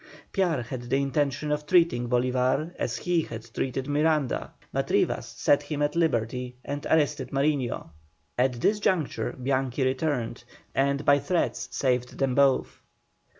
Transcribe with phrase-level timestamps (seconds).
[0.33, 5.61] Piar had the intention of treating Bolívar as he had treated Miranda, but Rivas set
[5.61, 7.91] him at liberty and arrested Mariño.
[8.35, 10.43] At this juncture Bianchi returned,
[10.73, 12.81] and by threats saved them both.